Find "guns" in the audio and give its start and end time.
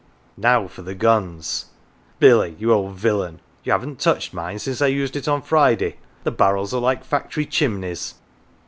0.95-1.65